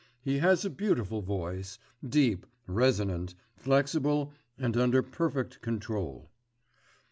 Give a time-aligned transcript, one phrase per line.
[0.23, 6.31] He has a beautiful voice, deep, resonant, flexible and under perfect control.